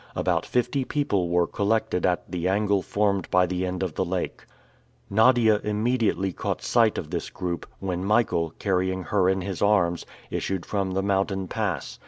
[0.15, 4.47] About fifty people were collected at the angle formed by the end of the lake.
[5.11, 10.65] Nadia immediately caught sight of this group, when Michael, carrying her in his arms, issued
[10.65, 11.99] from the mountain pass.